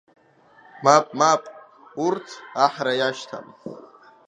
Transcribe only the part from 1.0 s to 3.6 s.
мап, урҭ аҳра иашьҭам.